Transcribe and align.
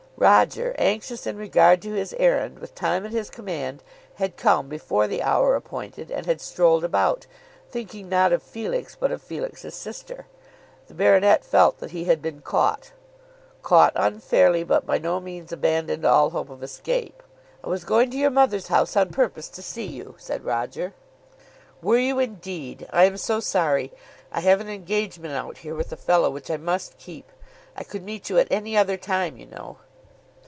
Roger, 0.17 0.75
anxious 0.77 1.25
in 1.25 1.35
regard 1.35 1.81
to 1.81 1.93
his 1.93 2.13
errand, 2.19 2.59
with 2.59 2.75
time 2.75 3.07
at 3.07 3.11
his 3.11 3.31
command, 3.31 3.81
had 4.17 4.37
come 4.37 4.69
before 4.69 5.07
the 5.07 5.23
hour 5.23 5.55
appointed 5.55 6.11
and 6.11 6.27
had 6.27 6.39
strolled 6.39 6.83
about, 6.83 7.25
thinking 7.71 8.07
not 8.07 8.31
of 8.31 8.43
Felix 8.43 8.95
but 8.95 9.11
of 9.11 9.19
Felix's 9.19 9.73
sister. 9.73 10.27
The 10.85 10.93
baronet 10.93 11.43
felt 11.43 11.79
that 11.79 11.89
he 11.89 12.03
had 12.03 12.21
been 12.21 12.41
caught, 12.41 12.91
caught 13.63 13.93
unfairly, 13.95 14.63
but 14.63 14.85
by 14.85 14.99
no 14.99 15.19
means 15.19 15.51
abandoned 15.51 16.05
all 16.05 16.29
hope 16.29 16.51
of 16.51 16.61
escape. 16.61 17.23
"I 17.63 17.69
was 17.69 17.83
going 17.83 18.11
to 18.11 18.17
your 18.19 18.29
mother's 18.29 18.67
house 18.67 18.95
on 18.95 19.09
purpose 19.09 19.49
to 19.49 19.63
see 19.63 19.87
you," 19.87 20.13
said 20.19 20.45
Roger. 20.45 20.93
"Were 21.81 21.97
you 21.97 22.19
indeed? 22.19 22.87
I 22.93 23.05
am 23.05 23.17
so 23.17 23.39
sorry. 23.39 23.91
I 24.31 24.41
have 24.41 24.61
an 24.61 24.69
engagement 24.69 25.33
out 25.33 25.57
here 25.59 25.73
with 25.73 25.91
a 25.91 25.97
fellow 25.97 26.29
which 26.29 26.51
I 26.51 26.57
must 26.57 26.99
keep. 26.99 27.31
I 27.75 27.83
could 27.83 28.03
meet 28.03 28.29
you 28.29 28.37
at 28.37 28.51
any 28.51 28.77
other 28.77 28.97
time, 28.97 29.35
you 29.35 29.47
know." 29.47 29.77